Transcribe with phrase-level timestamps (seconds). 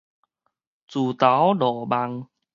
[0.87, 2.27] 自投羅網